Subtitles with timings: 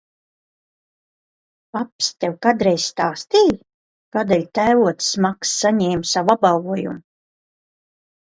[1.75, 3.59] Paps tev kādreiz stāstīja,
[4.17, 6.97] kādēļ tēvocis Maks saņēma savu apbalvojumu?